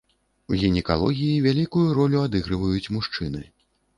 У 0.53 0.57
гінекалогіі 0.61 1.43
вялікую 1.47 1.85
ролю 1.99 2.23
адыгрываюць 2.29 2.91
мужчыны. 2.97 3.41